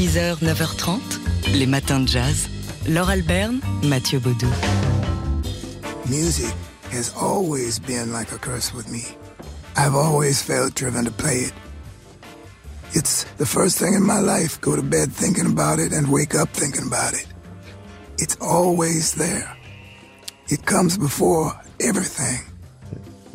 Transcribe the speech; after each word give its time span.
6h, 0.00 0.38
9h30, 0.40 1.58
les 1.58 1.66
matins 1.66 2.00
de 2.00 2.08
jazz. 2.08 2.48
Laure 2.88 3.10
Alberne, 3.10 3.60
Mathieu 3.82 4.18
Baudou. 4.18 4.50
Music 6.08 6.54
has 6.90 7.12
always 7.20 7.78
been 7.78 8.10
like 8.10 8.32
a 8.32 8.38
curse 8.38 8.72
with 8.72 8.90
me. 8.90 9.02
I've 9.76 9.94
always 9.94 10.40
felt 10.40 10.74
driven 10.74 11.04
to 11.04 11.10
play 11.10 11.40
it. 11.48 11.52
It's 12.94 13.24
the 13.36 13.44
first 13.44 13.78
thing 13.78 13.92
in 13.92 14.02
my 14.02 14.20
life. 14.20 14.58
Go 14.62 14.74
to 14.74 14.82
bed 14.82 15.12
thinking 15.12 15.44
about 15.44 15.78
it 15.78 15.92
and 15.92 16.10
wake 16.10 16.34
up 16.34 16.48
thinking 16.48 16.86
about 16.86 17.12
it. 17.12 17.26
It's 18.16 18.38
always 18.40 19.12
there. 19.12 19.54
It 20.48 20.64
comes 20.64 20.96
before 20.96 21.52
everything. 21.78 22.49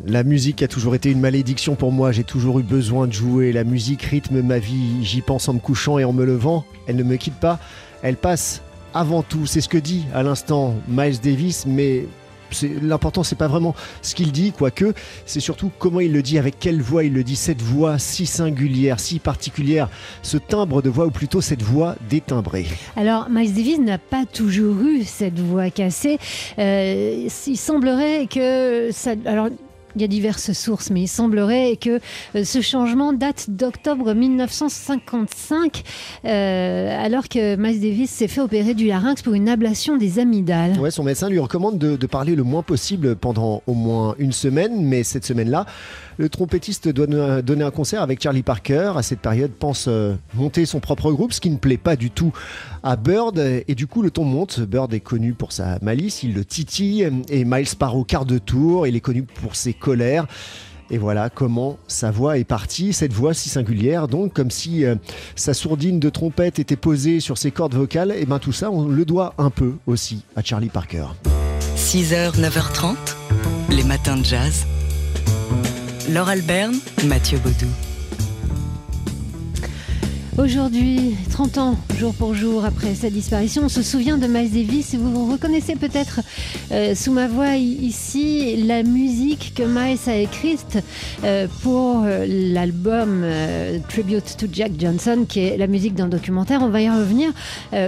La 0.08 0.22
musique 0.22 0.62
a 0.62 0.68
toujours 0.68 0.94
été 0.94 1.10
une 1.10 1.18
malédiction 1.18 1.74
pour 1.74 1.90
moi, 1.90 2.12
j'ai 2.12 2.22
toujours 2.22 2.60
eu 2.60 2.62
besoin 2.62 3.08
de 3.08 3.12
jouer. 3.12 3.50
La 3.50 3.64
musique 3.64 4.02
rythme 4.02 4.40
ma 4.40 4.60
vie, 4.60 5.04
j'y 5.04 5.20
pense 5.20 5.48
en 5.48 5.54
me 5.54 5.58
couchant 5.58 5.98
et 5.98 6.04
en 6.04 6.12
me 6.12 6.24
levant. 6.24 6.64
Elle 6.86 6.94
ne 6.94 7.02
me 7.02 7.16
quitte 7.16 7.34
pas, 7.34 7.58
elle 8.02 8.14
passe 8.14 8.62
avant 8.94 9.24
tout. 9.24 9.46
C'est 9.46 9.60
ce 9.60 9.68
que 9.68 9.78
dit 9.78 10.04
à 10.14 10.22
l'instant 10.22 10.76
Miles 10.86 11.20
Davis, 11.20 11.66
mais 11.66 12.04
l'important 12.82 13.24
c'est 13.24 13.34
pas 13.34 13.48
vraiment 13.48 13.74
ce 14.00 14.14
qu'il 14.14 14.30
dit 14.30 14.52
quoique. 14.52 14.94
C'est 15.24 15.40
surtout 15.40 15.72
comment 15.76 15.98
il 15.98 16.12
le 16.12 16.22
dit 16.22 16.38
avec 16.38 16.60
quelle 16.60 16.80
voix 16.80 17.02
il 17.02 17.12
le 17.12 17.24
dit. 17.24 17.34
Cette 17.34 17.60
voix 17.60 17.98
si 17.98 18.26
singulière 18.26 19.00
si 19.00 19.18
particulière 19.18 19.88
ce 20.22 20.36
timbre 20.36 20.82
de 20.82 20.88
voix 20.88 21.06
ou 21.06 21.10
plutôt 21.10 21.40
cette 21.40 21.62
voix 21.62 21.96
détimbrée. 22.08 22.66
Alors 22.94 23.28
Miles 23.28 23.52
Davis 23.52 23.80
n'a 23.80 23.98
pas 23.98 24.24
toujours 24.24 24.80
eu 24.82 25.02
cette 25.02 25.40
voix 25.40 25.68
cassée. 25.70 26.18
Euh, 26.60 27.26
il 27.48 27.58
semblerait 27.58 28.28
que 28.30 28.90
ça 28.92 29.14
alors 29.24 29.48
il 29.96 30.02
y 30.02 30.04
a 30.04 30.08
diverses 30.08 30.52
sources, 30.52 30.90
mais 30.90 31.02
il 31.02 31.08
semblerait 31.08 31.76
que 31.80 32.00
euh, 32.36 32.44
ce 32.44 32.60
changement 32.60 33.12
date 33.12 33.46
d'octobre 33.48 34.14
1955, 34.14 35.82
euh, 36.24 37.04
alors 37.04 37.28
que 37.28 37.56
Miles 37.56 37.80
Davis 37.80 38.10
s'est 38.10 38.28
fait 38.28 38.42
opérer 38.42 38.74
du 38.74 38.86
larynx 38.86 39.22
pour 39.22 39.34
une 39.34 39.48
ablation 39.48 39.96
des 39.96 40.18
amygdales. 40.18 40.78
Ouais, 40.78 40.90
son 40.90 41.02
médecin 41.02 41.28
lui 41.28 41.38
recommande 41.38 41.78
de, 41.78 41.96
de 41.96 42.06
parler 42.06 42.36
le 42.36 42.42
moins 42.42 42.62
possible 42.62 43.16
pendant 43.16 43.62
au 43.66 43.74
moins 43.74 44.14
une 44.18 44.32
semaine, 44.32 44.82
mais 44.82 45.02
cette 45.02 45.24
semaine-là, 45.24 45.66
le 46.18 46.28
trompettiste 46.28 46.88
doit 46.88 47.42
donner 47.42 47.64
un 47.64 47.70
concert 47.70 48.02
avec 48.02 48.22
Charlie 48.22 48.42
Parker. 48.42 48.92
À 48.96 49.02
cette 49.02 49.20
période, 49.20 49.52
pense 49.52 49.86
euh, 49.88 50.14
monter 50.34 50.66
son 50.66 50.80
propre 50.80 51.12
groupe, 51.12 51.32
ce 51.32 51.40
qui 51.40 51.50
ne 51.50 51.56
plaît 51.56 51.76
pas 51.76 51.96
du 51.96 52.10
tout 52.10 52.32
à 52.82 52.96
Bird. 52.96 53.38
Et 53.38 53.74
du 53.74 53.86
coup, 53.86 54.02
le 54.02 54.10
ton 54.10 54.24
monte. 54.24 54.60
Bird 54.60 54.92
est 54.94 55.00
connu 55.00 55.34
pour 55.34 55.52
sa 55.52 55.78
malice, 55.82 56.22
il 56.22 56.34
le 56.34 56.44
titille. 56.44 57.10
Et 57.28 57.44
Miles 57.44 57.76
part 57.78 57.94
quart 58.06 58.24
de 58.24 58.38
tour. 58.38 58.86
Il 58.86 58.96
est 58.96 59.00
connu 59.00 59.22
pour 59.22 59.56
ses 59.56 59.72
colères. 59.72 60.26
Et 60.90 60.98
voilà 60.98 61.30
comment 61.30 61.78
sa 61.88 62.10
voix 62.10 62.38
est 62.38 62.44
partie, 62.44 62.92
cette 62.92 63.12
voix 63.12 63.34
si 63.34 63.48
singulière, 63.48 64.06
donc 64.06 64.32
comme 64.32 64.52
si 64.52 64.84
euh, 64.84 64.94
sa 65.34 65.52
sourdine 65.52 65.98
de 65.98 66.08
trompette 66.10 66.60
était 66.60 66.76
posée 66.76 67.18
sur 67.18 67.38
ses 67.38 67.50
cordes 67.50 67.74
vocales, 67.74 68.14
et 68.16 68.24
bien 68.24 68.38
tout 68.38 68.52
ça, 68.52 68.70
on 68.70 68.86
le 68.86 69.04
doit 69.04 69.34
un 69.36 69.50
peu 69.50 69.74
aussi 69.88 70.22
à 70.36 70.44
Charlie 70.44 70.68
Parker. 70.68 71.06
6h, 71.76 72.40
9h30, 72.40 72.94
les 73.70 73.82
matins 73.82 74.16
de 74.16 74.24
jazz. 74.24 74.64
Laure 76.08 76.28
Alberne, 76.28 76.76
Mathieu 77.06 77.38
Baudou. 77.38 77.66
Aujourd'hui, 80.38 81.16
30 81.32 81.58
ans, 81.58 81.76
jour 81.98 82.14
pour 82.14 82.34
jour 82.34 82.64
après 82.64 82.94
sa 82.94 83.10
disparition, 83.10 83.62
on 83.64 83.68
se 83.68 83.82
souvient 83.82 84.16
de 84.16 84.28
Miles 84.28 84.52
Davis. 84.52 84.94
Vous 84.94 85.10
vous 85.10 85.32
reconnaissez 85.32 85.74
peut-être 85.74 86.20
euh, 86.70 86.94
sous 86.94 87.10
ma 87.10 87.26
voix 87.26 87.56
ici 87.56 88.62
la 88.64 88.84
musique 88.84 89.54
que 89.56 89.64
Miles 89.64 89.98
a 90.06 90.14
écrite 90.14 90.78
euh, 91.24 91.48
pour 91.62 92.04
euh, 92.04 92.24
l'album 92.28 93.24
Tribute 93.88 94.36
to 94.36 94.46
Jack 94.52 94.72
Johnson, 94.78 95.24
qui 95.28 95.40
est 95.40 95.56
la 95.56 95.66
musique 95.66 95.94
d'un 95.94 96.08
documentaire. 96.08 96.60
On 96.62 96.68
va 96.68 96.82
y 96.82 96.88
revenir, 96.88 97.32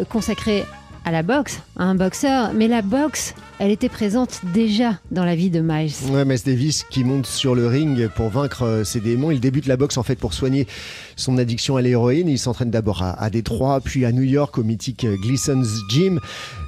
consacré 0.08 0.64
à 1.08 1.10
la 1.10 1.22
boxe, 1.22 1.60
à 1.78 1.84
un 1.84 1.94
boxeur. 1.94 2.52
Mais 2.52 2.68
la 2.68 2.82
boxe, 2.82 3.34
elle 3.58 3.70
était 3.70 3.88
présente 3.88 4.40
déjà 4.52 4.98
dans 5.10 5.24
la 5.24 5.34
vie 5.34 5.48
de 5.48 5.60
Miles. 5.60 5.90
Ouais, 6.10 6.26
Miles 6.26 6.42
Davis 6.44 6.84
qui 6.90 7.02
monte 7.02 7.24
sur 7.24 7.54
le 7.54 7.66
ring 7.66 8.08
pour 8.08 8.28
vaincre 8.28 8.64
euh, 8.64 8.84
ses 8.84 9.00
démons. 9.00 9.30
Il 9.30 9.40
débute 9.40 9.66
la 9.66 9.78
boxe 9.78 9.96
en 9.96 10.02
fait 10.02 10.16
pour 10.16 10.34
soigner 10.34 10.66
son 11.18 11.36
addiction 11.36 11.76
à 11.76 11.82
l'héroïne. 11.82 12.28
Il 12.28 12.38
s'entraîne 12.38 12.70
d'abord 12.70 13.02
à, 13.02 13.28
Détroit, 13.28 13.80
puis 13.82 14.06
à 14.06 14.12
New 14.12 14.22
York 14.22 14.56
au 14.56 14.62
mythique 14.62 15.04
euh, 15.04 15.16
Gleason's 15.16 15.82
Gym. 15.90 16.20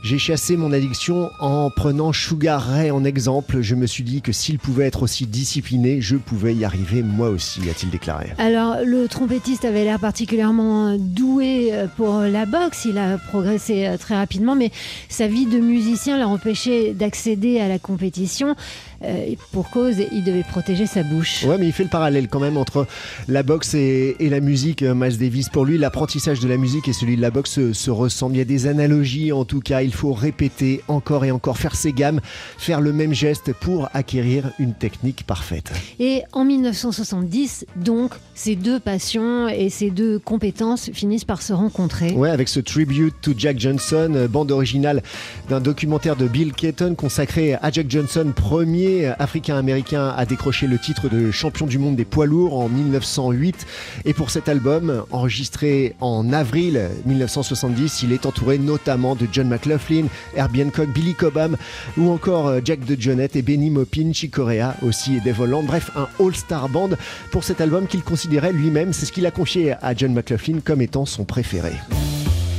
J'ai 0.03 0.19
chassé 0.19 0.57
mon 0.57 0.73
addiction 0.73 1.31
en 1.41 1.71
prenant 1.71 2.13
Sugar 2.13 2.63
Ray 2.63 2.91
en 2.91 3.05
exemple. 3.05 3.63
Je 3.63 3.75
me 3.75 3.87
suis 3.87 4.05
dit 4.05 4.21
que 4.21 4.33
s'il 4.33 4.59
pouvait 4.59 4.87
être 4.87 5.03
aussi 5.03 5.27
discipliné, 5.27 6.01
je 6.01 6.17
pouvais 6.17 6.55
y 6.55 6.65
arriver 6.65 7.03
moi 7.03 7.29
aussi, 7.31 7.61
a-t-il 7.71 7.91
déclaré. 7.91 8.33
Alors, 8.39 8.77
le 8.85 9.09
trompettiste 9.09 9.65
avait 9.65 9.85
l'air 9.85 10.01
particulièrement 10.01 10.97
doué 10.99 11.71
euh, 11.73 11.87
pour 11.97 12.19
la 12.21 12.45
boxe. 12.45 12.85
Il 12.85 12.99
a 12.99 13.19
progressé 13.19 13.95
très 13.99 14.17
rapidement, 14.17 14.57
mais 14.57 14.71
sa 15.09 15.27
vie 15.27 15.47
de 15.47 15.59
musicien 15.59 16.19
l'a 16.19 16.29
empêché 16.29 16.93
d'accéder 16.93 17.61
à 17.61 17.69
la 17.69 17.79
compétition. 17.79 18.57
Euh, 19.03 19.35
pour 19.53 19.71
cause, 19.71 19.97
il 20.13 20.25
devait 20.25 20.43
protéger 20.43 20.87
sa 20.87 21.03
bouche. 21.03 21.45
Ouais, 21.45 21.57
mais 21.59 21.67
il 21.67 21.73
fait 21.73 21.85
le 21.85 21.89
parallèle 21.89 22.29
quand 22.29 22.41
même 22.41 22.57
entre 22.57 22.87
la 23.29 23.43
boxe 23.43 23.75
et, 23.75 24.17
et 24.21 24.29
la 24.29 24.41
musique. 24.41 24.83
euh, 24.83 24.95
Miles 24.95 25.17
Davis, 25.19 25.49
pour 25.49 25.65
lui, 25.65 25.79
l'apprentissage 25.79 26.41
de 26.41 26.49
la 26.49 26.57
musique 26.57 26.87
et 26.89 26.93
celui 26.93 27.17
de 27.17 27.23
la 27.23 27.31
boxe 27.31 27.51
se, 27.53 27.73
se 27.73 27.91
ressemblent. 27.91 28.35
Il 28.35 28.39
y 28.39 28.43
a 28.43 28.45
des 28.45 28.67
analogies, 28.67 29.33
en 29.33 29.45
tout 29.45 29.61
cas. 29.61 29.83
Il 29.83 29.93
faut 29.95 30.13
répéter 30.13 30.83
encore 30.89 31.25
et 31.25 31.31
encore, 31.31 31.57
faire 31.57 31.75
ses 31.75 31.93
gammes, 31.93 32.21
faire 32.59 32.81
le 32.81 32.93
même 32.93 33.15
geste 33.15 33.53
pour 33.55 33.89
acquérir 33.95 34.51
une 34.59 34.75
technique 34.75 35.25
parfaite. 35.27 35.73
Et 35.99 36.23
en 36.33 36.45
1970, 36.45 37.67
donc, 37.77 38.13
ces 38.35 38.57
deux 38.57 38.81
passions 38.81 39.49
et 39.49 39.71
ces 39.71 39.91
deux 39.91 40.19
compétences 40.19 40.91
finissent 40.93 41.25
par 41.25 41.41
se 41.43 41.53
rencontrer. 41.53 42.13
Ouais, 42.13 42.31
avec 42.31 42.49
ce 42.49 42.61
tribute 42.61 43.15
to 43.23 43.33
Jack 43.37 43.59
Johnson, 43.59 44.13
euh, 44.15 44.29
bande 44.29 44.51
originale 44.51 45.03
d'un 45.49 45.61
documentaire 45.61 46.17
de 46.17 46.27
Bill 46.27 46.53
Keaton 46.53 46.95
consacré 46.95 47.55
à 47.55 47.71
Jack 47.71 47.87
Johnson, 47.91 48.33
premier 48.35 48.90
africain-américain 49.19 50.15
à 50.17 50.27
décrocher 50.27 50.67
le 50.67 50.79
titre 50.79 51.09
de 51.09 51.31
champion 51.31 51.67
du 51.67 51.79
monde 51.79 51.97
des 51.97 52.05
poids 52.05 52.27
lourds 52.27 52.59
en 52.59 52.69
1908. 52.69 53.67
Et 54.05 54.15
pour 54.15 54.31
cet 54.31 54.49
album, 54.49 55.05
enregistré 55.11 55.95
en 56.01 56.33
avril 56.33 56.89
1970, 57.07 58.03
il 58.03 58.13
est 58.13 58.27
entouré 58.27 58.59
notamment 58.59 59.15
de 59.15 59.27
John 59.33 59.49
McLaughlin, 59.49 60.07
Herbie 60.35 60.65
Hancock, 60.65 60.89
Billy 60.93 61.15
Cobham 61.15 61.57
ou 61.97 62.11
encore 62.11 62.49
euh, 62.49 62.61
Jack 62.65 62.85
de 62.85 63.01
Jonette 63.01 63.37
et 63.37 63.43
Benny 63.43 63.71
Maupin, 63.71 64.13
Chick 64.13 64.33
Corea 64.33 64.75
aussi 64.83 65.17
et 65.17 65.21
Dave 65.21 65.41
Holland. 65.41 65.65
Bref, 65.67 65.91
un 65.97 66.09
all-star 66.25 66.69
band 66.69 66.91
pour 67.31 67.45
cet 67.45 67.61
album 67.61 67.87
qu'il 67.87 68.03
considérait 68.03 68.53
lui-même, 68.53 68.93
c'est 68.93 69.07
ce 69.07 69.13
qu'il 69.13 69.27
a 69.27 69.31
confié 69.31 69.75
à 69.83 69.95
John 69.95 70.13
McLaughlin 70.13 70.61
comme 70.65 70.81
étant 70.81 71.07
son 71.07 71.25
préféré. 71.25 71.73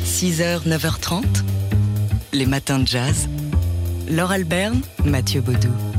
6h, 0.06 0.68
9h30, 0.68 1.24
les 2.34 2.46
matins 2.46 2.80
de 2.80 2.88
jazz. 2.88 3.28
Laure 4.09 4.31
Alberne, 4.31 4.81
Mathieu 5.06 5.42
Baudou. 5.42 5.91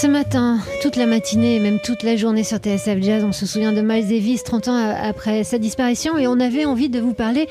Ce 0.00 0.06
matin, 0.06 0.60
toute 0.80 0.94
la 0.94 1.06
matinée 1.06 1.56
et 1.56 1.60
même 1.60 1.80
toute 1.80 2.04
la 2.04 2.14
journée 2.14 2.44
sur 2.44 2.58
TSF 2.58 3.02
Jazz, 3.02 3.24
on 3.24 3.32
se 3.32 3.46
souvient 3.46 3.72
de 3.72 3.80
Miles 3.80 4.06
Davis 4.06 4.44
30 4.44 4.68
ans 4.68 4.94
après 5.02 5.42
sa 5.42 5.58
disparition 5.58 6.16
et 6.16 6.28
on 6.28 6.38
avait 6.38 6.64
envie 6.64 6.88
de 6.88 7.00
vous 7.00 7.14
parler 7.14 7.48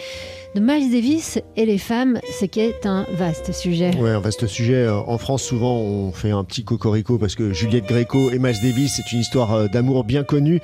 de 0.57 0.59
Miles 0.59 0.91
Davis 0.91 1.39
et 1.55 1.67
les 1.67 1.77
femmes, 1.77 2.19
ce 2.39 2.45
qui 2.45 2.61
est 2.61 2.87
un 2.87 3.05
vaste 3.13 3.51
sujet. 3.51 3.95
Ouais, 3.97 4.09
un 4.09 4.19
vaste 4.19 4.47
sujet. 4.47 4.89
En 4.89 5.19
France, 5.19 5.43
souvent, 5.43 5.75
on 5.77 6.11
fait 6.11 6.31
un 6.31 6.43
petit 6.43 6.63
cocorico 6.63 7.19
parce 7.19 7.35
que 7.35 7.53
Juliette 7.53 7.85
Gréco 7.85 8.31
et 8.31 8.39
Miles 8.39 8.59
Davis, 8.63 8.93
c'est 8.95 9.11
une 9.11 9.19
histoire 9.19 9.53
euh, 9.53 9.67
d'amour 9.67 10.03
bien 10.03 10.23
connue. 10.23 10.59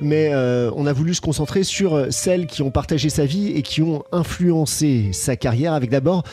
Mais 0.00 0.30
euh, 0.32 0.72
on 0.74 0.86
a 0.86 0.92
voulu 0.92 1.14
se 1.14 1.20
concentrer 1.20 1.62
sur 1.62 2.06
celles 2.10 2.46
qui 2.46 2.62
ont 2.62 2.72
partagé 2.72 3.08
sa 3.08 3.24
vie 3.24 3.52
et 3.52 3.62
qui 3.62 3.82
ont 3.82 4.02
influencé 4.10 5.10
sa 5.12 5.36
carrière 5.36 5.74
avec 5.74 5.90
d'abord 5.90 6.24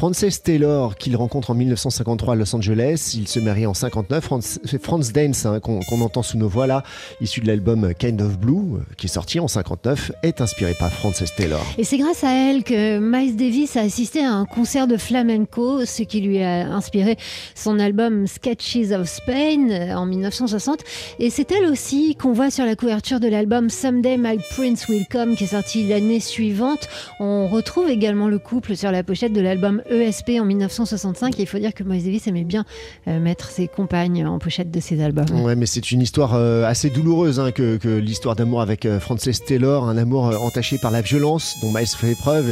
Frances 0.00 0.42
Taylor, 0.42 0.96
qu'il 0.96 1.14
rencontre 1.14 1.50
en 1.50 1.54
1953 1.54 2.32
à 2.32 2.36
Los 2.36 2.54
Angeles. 2.56 3.12
Il 3.18 3.28
se 3.28 3.38
marie 3.38 3.66
en 3.66 3.74
59. 3.74 4.24
Franz, 4.24 4.58
Franz 4.80 5.12
Dance, 5.12 5.44
hein, 5.44 5.60
qu'on 5.60 5.80
qu 5.80 5.94
entend 5.94 6.22
sous 6.22 6.38
nos 6.38 6.48
voix 6.48 6.66
là, 6.66 6.82
issu 7.20 7.40
de 7.40 7.46
l'album 7.46 7.92
Kind 7.94 8.22
of 8.22 8.38
Blue, 8.38 8.80
qui 8.96 9.06
est 9.06 9.10
sorti 9.10 9.40
en 9.40 9.48
59, 9.48 10.12
est 10.22 10.40
inspiré 10.40 10.74
par 10.78 10.90
Frances 10.90 11.22
Taylor. 11.36 11.60
Et 11.76 11.84
c'est 11.84 11.98
grâce 11.98 12.24
à 12.24 12.32
elle 12.32 12.59
que 12.62 12.98
Miles 12.98 13.36
Davis 13.36 13.76
a 13.76 13.80
assisté 13.80 14.24
à 14.24 14.32
un 14.32 14.44
concert 14.44 14.86
de 14.86 14.96
flamenco, 14.96 15.84
ce 15.84 16.02
qui 16.02 16.20
lui 16.20 16.42
a 16.42 16.72
inspiré 16.72 17.16
son 17.54 17.78
album 17.78 18.26
Sketches 18.26 18.92
of 18.92 19.08
Spain 19.08 19.96
en 19.96 20.06
1960. 20.06 20.80
Et 21.18 21.30
c'est 21.30 21.50
elle 21.52 21.66
aussi 21.66 22.14
qu'on 22.14 22.32
voit 22.32 22.50
sur 22.50 22.64
la 22.64 22.76
couverture 22.76 23.20
de 23.20 23.28
l'album 23.28 23.70
Someday 23.70 24.16
My 24.16 24.38
Prince 24.56 24.88
Will 24.88 25.06
Come, 25.10 25.36
qui 25.36 25.44
est 25.44 25.48
sorti 25.48 25.86
l'année 25.86 26.20
suivante. 26.20 26.88
On 27.18 27.48
retrouve 27.48 27.88
également 27.88 28.28
le 28.28 28.38
couple 28.38 28.76
sur 28.76 28.90
la 28.92 29.02
pochette 29.02 29.32
de 29.32 29.40
l'album 29.40 29.82
ESP 29.90 30.32
en 30.40 30.44
1965. 30.44 31.38
Et 31.38 31.42
il 31.42 31.46
faut 31.46 31.58
dire 31.58 31.74
que 31.74 31.84
Miles 31.84 32.04
Davis 32.04 32.26
aimait 32.26 32.44
bien 32.44 32.64
mettre 33.06 33.50
ses 33.50 33.68
compagnes 33.68 34.26
en 34.26 34.38
pochette 34.38 34.70
de 34.70 34.80
ses 34.80 35.02
albums. 35.02 35.26
Ouais, 35.42 35.56
mais 35.56 35.66
c'est 35.66 35.90
une 35.90 36.02
histoire 36.02 36.34
assez 36.34 36.90
douloureuse 36.90 37.40
hein, 37.40 37.52
que 37.52 37.98
l'histoire 37.98 38.36
d'amour 38.36 38.60
avec 38.60 38.86
Frances 38.98 39.44
Taylor, 39.46 39.88
un 39.88 39.96
amour 39.96 40.24
entaché 40.42 40.78
par 40.78 40.90
la 40.90 41.00
violence 41.00 41.56
dont 41.62 41.72
Miles 41.72 41.86
fait 41.86 42.14
preuve. 42.14 42.49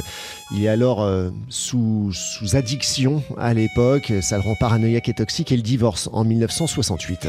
Il 0.50 0.64
est 0.64 0.68
alors 0.68 1.06
sous, 1.48 2.10
sous 2.12 2.56
addiction 2.56 3.22
à 3.36 3.54
l'époque, 3.54 4.12
ça 4.22 4.36
le 4.36 4.42
rend 4.42 4.54
paranoïaque 4.54 5.08
et 5.08 5.14
toxique 5.14 5.52
et 5.52 5.56
il 5.56 5.62
divorce 5.62 6.08
en 6.12 6.24
1968. 6.24 7.28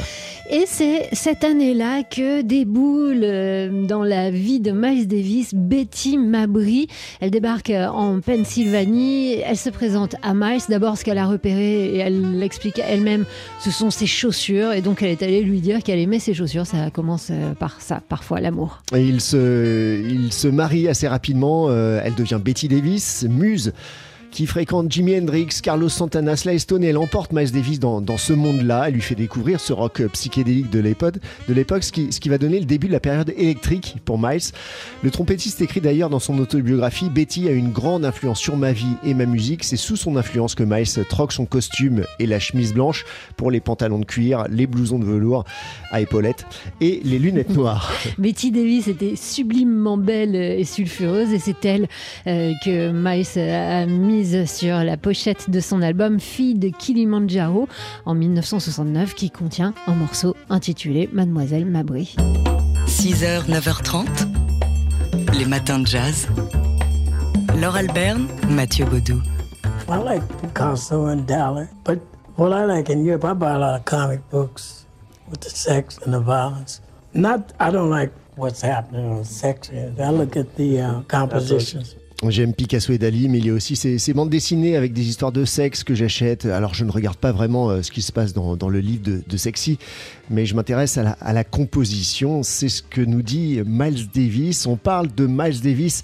Et 0.52 0.64
c'est 0.66 1.10
cette 1.14 1.44
année-là 1.44 2.04
que 2.04 2.42
déboule 2.42 3.22
euh, 3.24 3.86
dans 3.86 4.04
la 4.04 4.32
vie 4.32 4.60
de 4.60 4.72
Miles 4.72 5.08
Davis 5.08 5.54
Betty 5.54 6.18
Mabry. 6.18 6.88
Elle 7.22 7.30
débarque 7.30 7.70
euh, 7.70 7.88
en 7.88 8.20
Pennsylvanie. 8.20 9.34
Elle 9.46 9.58
se 9.58 9.70
présente 9.70 10.16
à 10.24 10.34
Miles. 10.34 10.62
D'abord, 10.68 10.98
ce 10.98 11.06
qu'elle 11.06 11.20
a 11.20 11.28
repéré, 11.28 11.96
et 11.96 11.98
elle 11.98 12.40
l'explique 12.40 12.80
elle-même, 12.80 13.26
ce 13.60 13.70
sont 13.70 13.92
ses 13.92 14.08
chaussures. 14.08 14.72
Et 14.72 14.82
donc, 14.82 15.04
elle 15.04 15.10
est 15.10 15.22
allée 15.22 15.42
lui 15.42 15.62
dire 15.62 15.84
qu'elle 15.84 16.00
aimait 16.00 16.20
ses 16.20 16.34
chaussures. 16.34 16.66
Ça 16.66 16.90
commence 16.90 17.28
euh, 17.30 17.54
par 17.54 17.80
ça, 17.80 18.02
parfois, 18.10 18.42
l'amour. 18.42 18.82
Et 18.96 19.02
il 19.02 19.22
se, 19.22 20.02
il 20.04 20.34
se 20.34 20.48
marie 20.48 20.88
assez 20.88 21.08
rapidement. 21.08 21.70
Elle 21.70 22.16
devient 22.16 22.40
Betty 22.50 22.68
Davis, 22.68 23.24
muse 23.26 23.72
qui 24.32 24.46
fréquente 24.46 24.92
Jimi 24.92 25.18
Hendrix, 25.18 25.60
Carlos 25.62 25.90
Santana, 25.90 26.36
Sly 26.36 26.60
Stone 26.60 26.84
et 26.84 26.88
elle 26.88 26.98
emporte 26.98 27.34
Miles 27.34 27.52
Davis 27.52 27.80
dans, 27.80 28.18
ce 28.18 28.34
monde-là. 28.34 28.86
Elle 28.88 28.94
lui 28.96 29.02
fait 29.02 29.16
découvrir 29.16 29.60
ce 29.60 29.74
rock 29.74 30.02
psychédélique 30.14 30.70
de 30.70 30.80
l'époque, 30.80 31.84
ce 31.84 31.92
qui 31.92 32.30
va 32.30 32.38
donner 32.38 32.60
le 32.60 32.66
début 32.66 32.88
de 32.88 32.92
la 32.92 33.00
période 33.00 33.34
électrique 33.36 33.98
pour 34.06 34.20
Miles. 34.20 34.52
Le 35.04 35.12
trompettiste 35.12 35.62
écrit 35.62 35.82
d'ailleurs 35.82 36.10
dans 36.10 36.20
son 36.20 36.38
autobiographie 36.40 37.10
Betty 37.10 37.48
a 37.48 37.52
une 37.52 37.72
grande 37.72 38.06
influence 38.06 38.40
sur 38.40 38.58
ma 38.58 38.72
vie 38.72 38.96
et 39.04 39.14
ma 39.14 39.26
musique. 39.26 39.64
C'est 39.64 39.78
sous 39.78 39.96
son 39.96 40.16
influence 40.16 40.56
que 40.56 40.64
Miles 40.64 40.88
troque 41.08 41.34
son 41.34 41.46
costume 41.46 42.04
et 42.20 42.26
la 42.26 42.40
chemise 42.40 42.74
blanche 42.74 43.06
pour 43.38 43.52
les 43.52 43.60
pantalons 43.60 44.00
de 44.00 44.06
cuir, 44.06 44.46
les 44.50 44.68
blousons 44.68 45.00
de 45.00 45.06
velours 45.06 45.46
à 45.92 46.02
épaulettes 46.02 46.46
et 46.82 47.02
les 47.04 47.20
lunettes 47.20 47.50
noires. 47.50 47.92
Betty 48.18 48.52
Davis 48.52 48.88
était 48.88 49.16
sublimement 49.16 49.98
belle 49.98 50.36
et 50.36 50.64
sulfureuse 50.64 51.32
et 51.32 51.40
c'est 51.40 51.66
elle 51.66 51.88
euh, 52.28 52.54
que 52.64 52.92
Miles 52.92 53.40
a 53.40 53.86
mis 53.86 54.19
sur 54.46 54.84
la 54.84 54.98
pochette 54.98 55.50
de 55.50 55.60
son 55.60 55.82
album 55.82 56.20
Fille 56.20 56.56
de 56.56 56.70
Kilimanjaro 56.70 57.68
en 58.06 58.14
1969 58.14 59.16
qui 59.16 59.30
contient 59.30 59.74
un 59.88 59.94
morceau 59.94 60.36
intitulé 60.50 61.10
Mademoiselle 61.14 61.66
Mabry. 61.66 62.16
6h, 62.88 63.48
9h30, 63.50 64.06
les 65.38 65.46
matins 65.46 65.80
de 65.80 65.88
jazz. 65.88 66.28
Laure 67.62 67.78
Alberne, 67.78 68.28
Mathieu 68.50 68.86
Baudou. 68.86 69.22
I 69.88 69.98
like 69.98 70.24
Picasso 70.42 71.06
and 71.06 71.26
Dali, 71.26 71.68
but 71.86 72.00
what 72.36 72.52
I 72.52 72.66
like 72.66 72.90
in 72.90 73.06
Europe, 73.06 73.24
I 73.24 73.34
buy 73.34 73.54
a 73.54 73.60
lot 73.60 73.80
of 73.80 73.86
comic 73.86 74.20
books 74.30 74.86
with 75.30 75.40
the 75.42 75.50
sex 75.50 75.98
and 76.04 76.14
the 76.14 76.20
violence. 76.20 76.82
Not, 77.14 77.54
I 77.60 77.72
don't 77.72 77.90
like 77.90 78.12
what's 78.36 78.62
happening 78.62 79.10
on 79.12 79.24
sex. 79.24 79.70
I 79.72 80.10
look 80.10 80.36
at 80.36 80.56
the 80.58 80.82
uh, 80.82 81.02
compositions. 81.04 81.96
J'aime 82.28 82.54
Picasso 82.54 82.92
et 82.92 82.98
Dali, 82.98 83.30
mais 83.30 83.38
il 83.38 83.46
y 83.46 83.50
a 83.50 83.54
aussi 83.54 83.78
ces, 83.78 84.14
bandes 84.14 84.30
dessinées 84.30 84.76
avec 84.76 84.92
des 84.92 85.08
histoires 85.08 85.32
de 85.32 85.46
sexe 85.46 85.86
que 85.86 85.96
j'achète. 85.96 86.46
Alors 86.46 86.74
je 86.74 86.84
ne 86.84 86.92
regarde 86.92 87.16
pas 87.16 87.32
vraiment 87.32 87.70
euh, 87.70 87.82
ce 87.82 87.92
qui 87.92 88.02
se 88.02 88.12
passe 88.12 88.34
dans, 88.34 88.70
le 88.70 88.80
livre 88.82 89.04
de, 89.26 89.38
Sexy, 89.38 89.80
mais 90.30 90.46
je 90.46 90.54
m'intéresse 90.54 90.98
à 90.98 91.04
la, 91.04 91.12
à 91.12 91.32
la 91.32 91.46
composition. 91.46 92.44
C'est 92.44 92.68
ce 92.68 92.84
que 92.84 93.00
nous 93.00 93.22
dit 93.22 93.62
Miles 93.66 94.10
Davis. 94.14 94.66
On 94.66 94.76
parle 94.76 95.08
de 95.16 95.28
Miles 95.28 95.62
Davis 95.62 96.02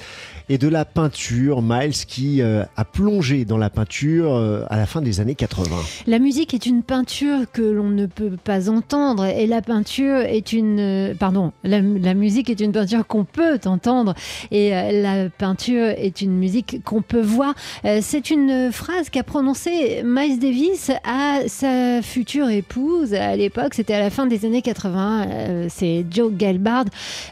et 0.50 0.57
de 0.57 0.68
la 0.68 0.86
peinture. 0.86 1.62
Miles 1.62 2.06
qui 2.07 2.42
euh, 2.42 2.63
a 2.75 2.86
plongé 2.86 3.45
dans 3.45 3.57
la 3.57 3.69
peinture 3.69 4.36
euh, 4.36 4.63
à 4.69 4.77
la 4.77 4.86
fin 4.86 5.01
des 5.01 5.19
années 5.19 5.36
80. 5.36 5.75
La 6.07 6.19
musique 6.19 6.53
est 6.53 6.65
une 6.65 6.83
peinture 6.83 7.39
que 7.51 7.62
l'on 7.62 7.89
ne 7.89 8.06
peut 8.06 8.38
pas 8.44 8.69
entendre 8.69 9.25
et 9.25 9.47
la 9.47 9.62
peinture 9.62 10.18
est 10.18 10.53
une... 10.53 10.80
Euh, 10.80 11.13
pardon, 11.15 11.51
la, 11.63 11.81
musique 11.81 12.50
est 12.50 12.59
une 12.59 12.71
peinture 12.71 13.06
qu'on 13.07 13.25
peut 13.25 13.59
entendre 13.65 14.13
et 14.51 14.69
la 14.69 15.30
peinture 15.30 15.86
est 15.86 16.21
une 16.21 16.38
musique 16.38 16.83
qu'on 16.83 17.01
peut 17.01 17.21
voir. 17.21 17.53
C'est 18.01 18.30
une 18.30 18.71
phrase 18.71 19.09
qu'a 19.09 19.24
prononcée 19.24 20.01
Miles 20.03 20.39
Davis 20.39 20.92
à 21.03 21.47
sa 21.47 22.01
future 22.01 22.50
épouse 22.50 23.13
à 23.13 23.36
l'époque, 23.36 23.74
c'était 23.74 23.94
à 23.94 24.00
la 24.00 24.09
fin 24.09 24.27
des 24.27 24.45
années 24.45 24.62
80, 24.62 25.68
c'est 25.69 26.06
Joe 26.09 26.31
Gelbard, 26.38 26.86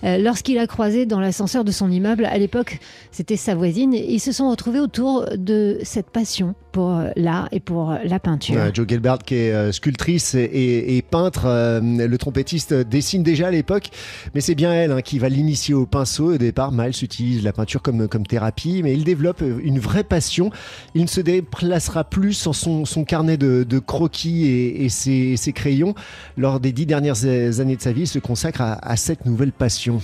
lorsqu'il 0.03 0.57
a 0.57 0.67
croisé 0.67 1.05
dans 1.05 1.19
l'ascenseur 1.19 1.63
de 1.63 1.71
son 1.71 1.89
immeuble 1.89 2.25
à 2.25 2.37
l'époque 2.37 2.79
c'était 3.13 3.37
sa 3.37 3.53
voisine. 3.53 3.93
Ils 3.93 4.19
se 4.19 4.31
sont 4.31 4.49
retrouvés 4.49 4.79
autour 4.79 5.25
de 5.37 5.77
cette 5.83 6.09
passion 6.09 6.55
pour 6.71 6.99
l'art 7.15 7.47
et 7.51 7.59
pour 7.59 7.95
la 8.03 8.19
peinture. 8.19 8.73
Joe 8.73 8.87
Gelbart, 8.89 9.19
qui 9.19 9.35
est 9.35 9.53
euh, 9.53 9.71
sculptrice 9.71 10.33
et, 10.33 11.03
peintre, 11.09 11.43
euh, 11.45 11.79
le 11.79 12.17
trompettiste 12.17 12.73
dessine 12.73 13.21
déjà 13.21 13.47
à 13.47 13.51
l'époque, 13.51 13.89
mais 14.33 14.41
c'est 14.41 14.55
bien 14.55 14.73
elle 14.73 14.91
hein, 14.91 15.01
qui 15.01 15.19
va 15.19 15.29
l'initier 15.29 15.75
au 15.75 15.85
pinceau. 15.85 16.33
Au 16.33 16.37
départ, 16.37 16.71
Miles 16.71 17.03
utilise 17.03 17.43
la 17.43 17.53
peinture 17.53 17.83
comme, 17.83 18.07
comme 18.07 18.25
thérapie, 18.25 18.81
mais 18.83 18.93
il 18.93 19.03
développe 19.03 19.41
une 19.41 19.77
vraie 19.77 20.03
passion. 20.03 20.49
Il 20.95 21.03
ne 21.03 21.07
se 21.07 21.21
déplacera 21.21 22.03
plus 22.03 22.33
sans 22.33 22.53
son, 22.53 22.85
son 22.85 23.05
carnet 23.05 23.37
de, 23.37 23.79
croquis 23.79 24.47
et, 24.47 24.89
ses, 24.89 25.53
crayons. 25.53 25.93
Lors 26.35 26.59
des 26.59 26.71
dix 26.71 26.87
dernières 26.87 27.23
années 27.25 27.75
de 27.75 27.81
sa 27.81 27.91
vie, 27.91 28.01
il 28.01 28.07
se 28.07 28.19
consacre 28.19 28.61
à 28.61 28.97
cette 28.97 29.27
nouvelle 29.27 29.51
passion. 29.51 30.01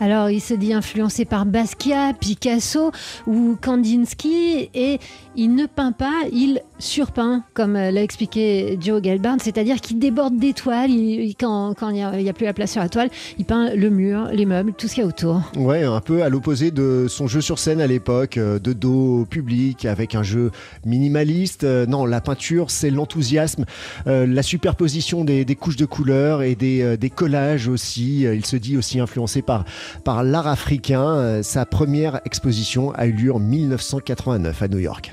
Alors, 0.00 0.30
il 0.30 0.40
se 0.40 0.54
dit 0.54 0.72
influencé 0.72 1.24
par 1.24 1.46
Basquiat, 1.46 2.14
Picasso 2.14 2.90
ou 3.26 3.56
Kandinsky 3.60 4.70
et 4.74 4.98
il 5.36 5.54
ne 5.54 5.66
peint 5.66 5.92
pas, 5.92 6.22
il 6.32 6.60
surpeint, 6.80 7.44
comme 7.54 7.74
l'a 7.74 8.02
expliqué 8.02 8.78
Joe 8.80 9.02
Gelbarn, 9.02 9.38
c'est-à-dire 9.40 9.80
qu'il 9.80 9.98
déborde 9.98 10.36
d'étoiles. 10.38 10.90
Quand, 11.38 11.74
quand 11.78 11.90
il 11.90 11.94
n'y 11.94 12.28
a, 12.28 12.32
plus 12.32 12.46
la 12.46 12.52
place 12.52 12.72
sur 12.72 12.80
la 12.80 12.88
toile, 12.88 13.10
il 13.38 13.44
peint 13.44 13.74
le 13.74 13.90
mur, 13.90 14.28
les 14.32 14.46
meubles, 14.46 14.72
tout 14.76 14.88
ce 14.88 14.94
qu'il 14.94 15.02
y 15.02 15.06
a 15.06 15.08
autour. 15.08 15.42
Ouais, 15.56 15.84
un 15.84 16.00
peu 16.00 16.22
à 16.22 16.28
l'opposé 16.28 16.70
de 16.70 17.06
son 17.08 17.26
jeu 17.26 17.40
sur 17.40 17.58
scène 17.58 17.80
à 17.80 17.86
l'époque, 17.86 18.36
euh, 18.36 18.58
de 18.58 18.72
dos 18.72 19.20
au 19.20 19.24
public, 19.24 19.84
avec 19.84 20.14
un 20.14 20.22
jeu 20.22 20.50
minimaliste. 20.84 21.64
Euh, 21.64 21.86
non, 21.86 22.04
la 22.04 22.20
peinture, 22.20 22.70
c'est 22.70 22.90
l'enthousiasme, 22.90 23.64
euh, 24.06 24.26
la 24.26 24.42
superposition 24.42 25.24
des, 25.24 25.44
couches 25.54 25.76
de 25.76 25.84
couleurs 25.84 26.42
et 26.42 26.54
des, 26.54 26.96
des, 26.96 27.10
collages 27.10 27.68
aussi. 27.68 28.22
Il 28.22 28.46
se 28.46 28.56
dit 28.56 28.76
aussi 28.76 29.00
influencé 29.00 29.42
par, 29.42 29.64
par 30.04 30.22
l'art 30.22 30.46
africain. 30.46 31.42
Sa 31.42 31.66
première 31.66 32.20
exposition 32.24 32.92
a 32.92 33.06
eu 33.06 33.12
lieu 33.12 33.34
en 33.34 33.38
1989 33.38 34.62
à 34.62 34.68
New 34.68 34.78
York. 34.78 35.12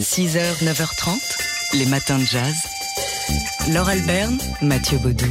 6h, 0.00 0.64
9h30, 0.64 1.10
les 1.74 1.86
matins 1.86 2.18
de 2.18 2.24
jazz. 2.24 2.54
Laure 3.72 3.88
Alberne, 3.88 4.38
Mathieu 4.62 4.98
Baudou. 4.98 5.26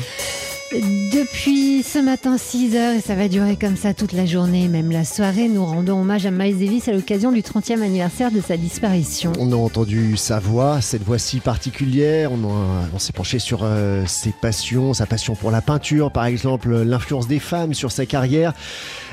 Depuis 0.73 1.81
ce 1.81 1.97
matin 1.97 2.37
6 2.37 2.75
heures, 2.75 2.93
et 2.93 2.99
ça 2.99 3.15
va 3.15 3.29
durer 3.29 3.55
comme 3.55 3.77
ça 3.77 3.93
toute 3.93 4.11
la 4.11 4.25
journée, 4.25 4.67
même 4.67 4.91
la 4.91 5.05
soirée, 5.05 5.47
nous 5.47 5.63
rendons 5.63 6.01
hommage 6.01 6.25
à 6.25 6.31
Miles 6.31 6.59
Davis 6.59 6.89
à 6.89 6.91
l'occasion 6.91 7.31
du 7.31 7.39
30e 7.39 7.81
anniversaire 7.81 8.31
de 8.31 8.41
sa 8.41 8.57
disparition. 8.57 9.31
On 9.39 9.53
a 9.53 9.55
entendu 9.55 10.17
sa 10.17 10.39
voix, 10.39 10.81
cette 10.81 11.03
voix 11.03 11.19
si 11.19 11.39
particulière, 11.39 12.33
on, 12.33 12.99
s'est 12.99 13.13
penché 13.13 13.39
sur 13.39 13.61
euh, 13.63 14.03
ses 14.07 14.31
passions, 14.31 14.93
sa 14.93 15.05
passion 15.05 15.35
pour 15.35 15.51
la 15.51 15.61
peinture 15.61 16.11
par 16.11 16.25
exemple, 16.25 16.75
l'influence 16.81 17.29
des 17.29 17.39
femmes 17.39 17.73
sur 17.73 17.93
sa 17.93 18.05
carrière, 18.05 18.53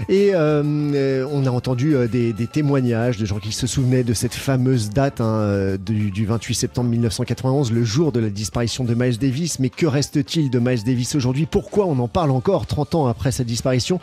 et 0.08 0.32
euh, 0.34 1.24
on 1.30 1.46
a 1.46 1.50
entendu 1.50 1.94
euh, 1.94 2.08
des, 2.08 2.34
témoignages 2.52 3.16
de 3.16 3.26
gens 3.26 3.38
qui 3.38 3.52
se 3.52 3.68
souvenaient 3.68 4.02
de 4.02 4.12
cette 4.12 4.34
fameuse 4.34 4.90
date 4.90 5.20
hein, 5.20 5.76
du, 5.78 6.10
du 6.10 6.26
28 6.26 6.54
septembre 6.54 6.90
1991, 6.90 7.70
le 7.70 7.84
jour 7.84 8.10
de 8.10 8.18
la 8.18 8.28
disparition 8.28 8.82
de 8.82 8.94
Miles 8.94 9.18
Davis, 9.18 9.60
mais 9.60 9.70
que 9.70 9.86
reste-t-il 9.86 10.50
de 10.50 10.58
Miles 10.58 10.82
Davis 10.82 11.14
aujourd'hui? 11.14 11.43
Pourquoi 11.46 11.86
on 11.86 11.98
en 11.98 12.08
parle 12.08 12.30
encore 12.30 12.66
30 12.66 12.94
ans 12.94 13.06
après 13.06 13.32
sa 13.32 13.44
disparition 13.44 14.00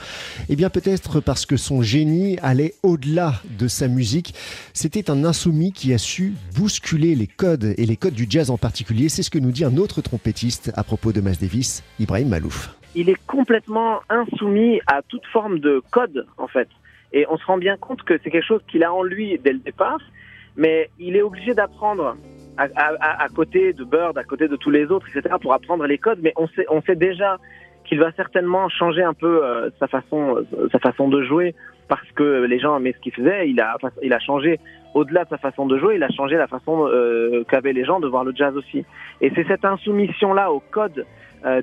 Eh 0.50 0.56
bien 0.56 0.70
peut-être 0.70 1.20
parce 1.20 1.46
que 1.46 1.58
son 1.58 1.82
génie 1.82 2.38
allait 2.42 2.74
au-delà 2.84 3.36
de 3.58 3.68
sa 3.68 3.88
musique. 3.88 4.34
C'était 4.74 5.10
un 5.10 5.24
insoumis 5.24 5.72
qui 5.72 5.94
a 5.94 5.98
su 5.98 6.34
bousculer 6.56 7.16
les 7.16 7.28
codes 7.28 7.74
et 7.78 7.86
les 7.86 7.96
codes 7.96 8.14
du 8.14 8.28
jazz 8.30 8.50
en 8.50 8.58
particulier. 8.58 9.10
C'est 9.10 9.24
ce 9.24 9.30
que 9.30 9.40
nous 9.40 9.52
dit 9.52 9.66
un 9.66 9.78
autre 9.78 10.02
trompettiste 10.02 10.72
à 10.76 10.84
propos 10.84 11.12
de 11.12 11.22
Miles 11.22 11.38
Davis, 11.40 11.84
Ibrahim 12.00 12.30
Malouf. 12.30 12.76
Il 12.96 13.10
est 13.10 13.26
complètement 13.26 14.00
insoumis 14.10 14.82
à 14.88 15.02
toute 15.08 15.26
forme 15.28 15.60
de 15.60 15.82
code 15.92 16.28
en 16.38 16.48
fait. 16.48 16.68
Et 17.14 17.26
on 17.30 17.38
se 17.38 17.46
rend 17.46 17.58
bien 17.58 17.78
compte 17.78 18.04
que 18.04 18.20
c'est 18.24 18.30
quelque 18.30 18.48
chose 18.48 18.62
qu'il 18.70 18.84
a 18.84 18.94
en 18.94 19.04
lui 19.04 19.38
dès 19.44 19.54
le 19.54 19.60
départ, 19.60 20.00
mais 20.56 20.90
il 21.00 21.16
est 21.16 21.22
obligé 21.22 21.54
d'apprendre 21.54 22.16
à, 22.58 23.28
côté 23.34 23.74
de 23.74 23.84
Bird, 23.84 24.18
à 24.18 24.24
côté 24.24 24.48
de 24.48 24.56
tous 24.56 24.70
les 24.70 24.86
autres, 24.92 25.08
etc., 25.10 25.36
pour 25.42 25.54
apprendre 25.54 25.86
les 25.86 25.98
codes. 25.98 26.20
Mais 26.22 26.34
on 26.36 26.48
sait, 26.48 26.66
on 26.70 26.82
sait 26.82 26.96
déjà 26.96 27.38
qu'il 27.86 28.00
va 28.00 28.12
certainement 28.14 28.70
changer 28.70 29.04
un 29.04 29.14
peu 29.14 29.44
euh, 29.44 29.70
sa 29.80 29.88
façon, 29.88 30.38
euh, 30.38 30.68
sa 30.72 30.80
façon 30.80 31.08
de 31.10 31.24
jouer 31.24 31.56
parce 31.88 32.10
que 32.12 32.44
les 32.46 32.60
gens 32.60 32.78
aimaient 32.78 32.94
ce 32.94 33.00
qu'il 33.00 33.14
faisait. 33.14 33.50
Il 33.50 33.60
a, 33.60 33.76
il 34.02 34.14
a 34.14 34.20
changé 34.20 34.60
au-delà 34.94 35.26
de 35.26 35.30
sa 35.30 35.38
façon 35.38 35.66
de 35.66 35.78
jouer, 35.78 35.96
il 35.96 36.04
a 36.04 36.10
changé 36.10 36.36
la 36.36 36.48
façon 36.48 36.88
euh, 36.88 37.44
qu'avaient 37.50 37.74
les 37.74 37.84
gens 37.84 38.00
de 38.00 38.08
voir 38.08 38.24
le 38.24 38.34
jazz 38.36 38.56
aussi. 38.56 38.86
Et 39.20 39.32
c'est 39.36 39.46
cette 39.48 39.66
insoumission-là 39.66 40.52
au 40.52 40.60
code 40.72 41.06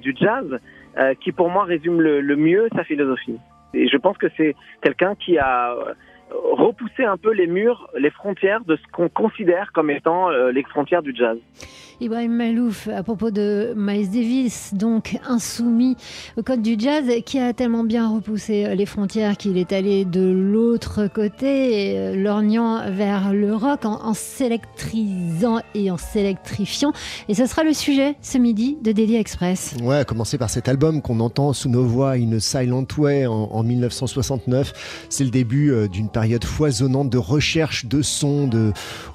du 0.02 0.12
jazz 0.18 0.59
qui, 1.21 1.30
pour 1.30 1.50
moi, 1.50 1.62
résume 1.62 2.00
le, 2.00 2.21
le, 2.21 2.35
mieux 2.35 2.68
sa 2.75 2.83
philosophie. 2.83 3.38
Et 3.75 3.87
je 3.87 3.97
pense 3.97 4.18
que 4.18 4.26
c'est 4.37 4.57
quelqu'un 4.83 5.14
qui 5.14 5.38
a 5.38 5.73
repousser 6.30 7.04
un 7.04 7.16
peu 7.16 7.32
les 7.32 7.47
murs, 7.47 7.88
les 7.99 8.11
frontières 8.11 8.64
de 8.64 8.76
ce 8.76 8.82
qu'on 8.92 9.08
considère 9.08 9.70
comme 9.73 9.90
étant 9.90 10.30
euh, 10.30 10.52
les 10.52 10.62
frontières 10.64 11.02
du 11.02 11.14
jazz. 11.14 11.38
Ibrahim 12.00 12.32
Malouf, 12.32 12.87
à 12.87 13.02
propos 13.02 13.32
de 13.32 13.75
Miles 13.76 14.08
Davis, 14.08 14.73
donc 14.73 15.18
insoumis 15.26 15.97
au 16.37 16.44
code 16.44 16.62
du 16.62 16.76
jazz, 16.78 17.04
qui 17.26 17.40
a 17.40 17.52
tellement 17.52 17.82
bien 17.82 18.08
repoussé 18.08 18.73
les 18.76 18.87
frontières 18.87 19.37
qu'il 19.37 19.58
est 19.58 19.73
allé 19.73 20.04
de 20.04 20.30
l'autre 20.30 21.08
côté, 21.12 21.99
euh, 21.99 22.14
lorgnant 22.14 22.88
vers 22.92 23.32
le 23.32 23.52
rock 23.52 23.85
en, 23.85 24.00
en 24.04 24.14
s'électrisant 24.14 25.58
et 25.75 25.90
en 25.90 25.97
s'électrifiant. 25.97 26.92
Et 27.28 27.35
ce 27.35 27.47
sera 27.47 27.64
le 27.64 27.73
sujet 27.73 28.14
ce 28.20 28.38
midi 28.38 28.78
de 28.80 28.92
Daily 28.92 29.16
Express. 29.16 29.76
Ouais, 29.82 29.97
à 29.97 30.04
commencer 30.04 30.38
par 30.38 30.50
cet 30.50 30.68
album 30.68 31.02
qu'on 31.02 31.18
entend 31.18 31.52
sous 31.52 31.68
nos 31.68 31.85
voix, 31.85 32.12
In 32.12 32.38
Silent 32.38 32.87
Way, 32.97 33.26
en, 33.26 33.49
en 33.50 33.62
1969. 33.64 35.06
C'est 35.08 35.25
le 35.25 35.30
début 35.30 35.73
euh, 35.73 35.88
d'une 35.88 36.11
période 36.18 36.44
foisonnante 36.44 37.10
de 37.10 37.18
recherche 37.18 37.87
de 37.87 38.02
sons 38.02 38.50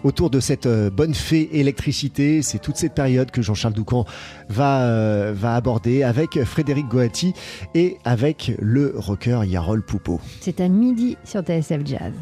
autour 0.05 0.29
de 0.29 0.39
cette 0.39 0.67
euh, 0.67 0.89
bonne 0.89 1.13
fée 1.13 1.49
électricité. 1.51 2.41
C'est 2.41 2.59
toute 2.59 2.77
cette 2.77 2.93
période 2.93 3.29
que 3.29 3.41
Jean-Charles 3.41 3.73
Doucan 3.73 4.05
va, 4.47 4.83
euh, 4.83 5.33
va 5.35 5.55
aborder 5.55 6.03
avec 6.03 6.41
Frédéric 6.45 6.87
Goati 6.87 7.33
et 7.75 7.97
avec 8.05 8.53
le 8.57 8.93
rocker 8.95 9.43
Yarol 9.45 9.81
Poupeau. 9.81 10.21
C'est 10.39 10.61
à 10.61 10.69
midi 10.69 11.17
sur 11.25 11.41
TSF 11.41 11.81
Jazz. 11.83 12.13